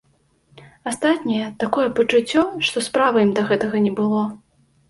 [0.91, 4.27] Астатнія, такое пачуццё, што справы ім да гэтага не было.